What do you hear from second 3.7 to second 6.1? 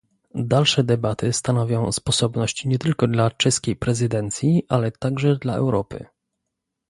prezydencji, ale także dla Europy